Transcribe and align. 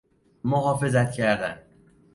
محافظت 0.43 1.11
کردن 1.11 1.59